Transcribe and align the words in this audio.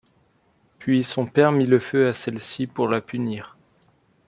Puis 0.79 1.03
son 1.03 1.27
père 1.27 1.51
mit 1.51 1.67
le 1.67 1.77
feu 1.77 2.07
à 2.07 2.15
celle-ci 2.15 2.65
pour 2.65 2.87
la 2.87 3.01
punir. 3.01 3.55